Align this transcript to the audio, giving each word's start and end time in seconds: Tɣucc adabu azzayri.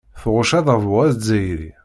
Tɣucc 0.21 0.51
adabu 0.59 0.91
azzayri. 1.07 1.71